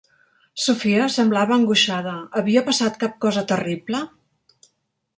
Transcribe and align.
Sophia 0.63 1.09
semblava 1.15 1.55
angoixada, 1.59 2.15
havia 2.43 2.65
passat 2.71 3.01
cap 3.07 3.23
cosa 3.27 3.47
terrible? 3.55 4.05